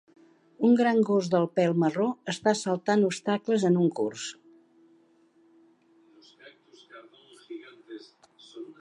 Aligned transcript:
Un 0.69 0.71
gran 0.77 1.01
gos 1.09 1.27
de 1.33 1.41
pèl 1.59 1.75
marró 1.83 2.07
està 2.33 2.53
saltant 2.63 3.05
obstacles 3.11 3.67
en 3.71 3.79
un 3.83 3.93
curs. 4.01 4.27